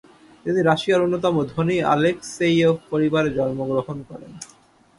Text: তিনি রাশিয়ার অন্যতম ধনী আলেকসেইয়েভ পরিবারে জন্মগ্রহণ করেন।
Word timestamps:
তিনি 0.45 0.59
রাশিয়ার 0.61 1.03
অন্যতম 1.05 1.35
ধনী 1.53 1.77
আলেকসেইয়েভ 1.93 2.75
পরিবারে 2.91 3.29
জন্মগ্রহণ 3.37 3.97
করেন। 4.09 4.31